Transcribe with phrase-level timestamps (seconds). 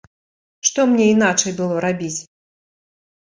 [0.69, 2.17] Што мне іначай было рабіць!